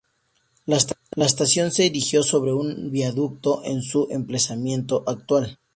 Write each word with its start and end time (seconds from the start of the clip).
La 0.65 1.25
estación 1.27 1.69
se 1.71 1.85
erigió 1.85 2.23
sobre 2.23 2.53
un 2.53 2.89
viaducto 2.89 3.63
en 3.63 3.83
su 3.83 4.07
emplazamiento 4.09 5.03
actual. 5.05 5.59